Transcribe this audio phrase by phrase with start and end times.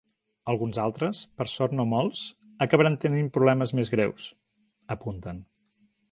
[0.51, 2.23] “Alguns altres, per sort no molts,
[2.67, 4.25] acabaran tenint problemes més greus”,
[4.97, 5.43] apunten.